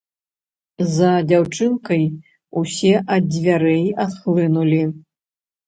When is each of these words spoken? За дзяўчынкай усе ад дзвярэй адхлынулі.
За 0.93 1.11
дзяўчынкай 1.31 2.01
усе 2.63 2.93
ад 3.19 3.23
дзвярэй 3.33 3.87
адхлынулі. 4.07 4.83